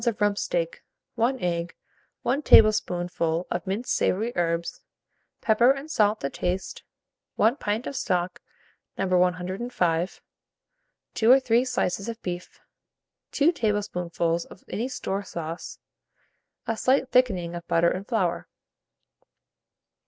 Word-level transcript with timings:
of 0.07 0.19
rump 0.19 0.35
steak, 0.35 0.81
1 1.13 1.39
egg, 1.41 1.75
1 2.23 2.41
tablespoonful 2.41 3.45
of 3.51 3.67
minced 3.67 3.93
savoury 3.95 4.33
herbs, 4.35 4.81
pepper 5.41 5.69
and 5.69 5.91
salt 5.91 6.21
to 6.21 6.27
taste, 6.31 6.81
1 7.35 7.57
pint 7.57 7.85
of 7.85 7.95
stock, 7.95 8.41
No. 8.97 9.05
105, 9.05 10.21
2 11.13 11.31
or 11.31 11.39
3 11.39 11.63
slices 11.65 12.09
of 12.09 12.19
bacon, 12.23 12.47
2 13.31 13.51
tablespoonfuls 13.51 14.45
of 14.45 14.63
any 14.67 14.87
store 14.87 15.21
sauce, 15.21 15.77
a 16.65 16.75
slight 16.75 17.09
thickening 17.09 17.53
of 17.53 17.67
butter 17.67 17.91
and 17.91 18.07
flour. 18.07 18.47